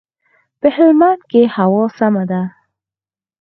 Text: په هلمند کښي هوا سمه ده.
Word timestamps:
په 0.59 0.67
هلمند 0.75 1.21
کښي 1.31 1.43
هوا 1.55 1.83
سمه 1.97 2.23
ده. 2.31 2.41